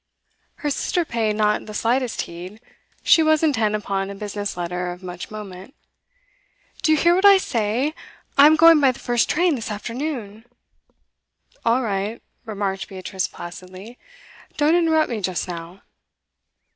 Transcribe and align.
Her 0.55 0.71
sister 0.71 1.05
paid 1.05 1.35
not 1.35 1.67
the 1.67 1.75
slightest 1.75 2.21
heed; 2.23 2.59
she 3.03 3.21
was 3.21 3.43
intent 3.43 3.75
upon 3.75 4.09
a 4.09 4.15
business 4.15 4.57
letter 4.57 4.91
of 4.91 5.03
much 5.03 5.29
moment. 5.29 5.75
'Do 6.81 6.93
you 6.93 6.97
hear 6.97 7.13
what 7.13 7.23
I 7.23 7.37
say? 7.37 7.93
I'm 8.35 8.55
going 8.55 8.81
by 8.81 8.93
the 8.93 8.97
first 8.97 9.29
train 9.29 9.53
this 9.53 9.69
afternoon.' 9.69 10.45
'All 11.63 11.83
right,' 11.83 12.23
remarked 12.45 12.89
Beatrice 12.89 13.27
placidly. 13.27 13.99
'Don't 14.57 14.73
interrupt 14.73 15.11
me 15.11 15.21
just 15.21 15.47
now. 15.47 15.83